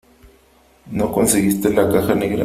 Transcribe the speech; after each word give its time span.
no 0.89 1.11
conseguiste 1.11 1.69
la 1.71 1.87
caja 1.87 2.15
negra. 2.15 2.39